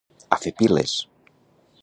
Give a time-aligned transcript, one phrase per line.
[0.37, 0.95] A fer piles!